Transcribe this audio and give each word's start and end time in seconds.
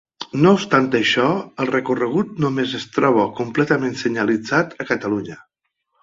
No 0.43 0.51
obstant 0.59 0.85
això, 0.99 1.25
el 1.65 1.67
recorregut 1.73 2.31
només 2.45 2.73
es 2.79 2.87
troba 2.95 3.25
completament 3.41 3.93
senyalitzat 4.05 4.73
a 4.85 4.87
Catalunya. 4.93 5.37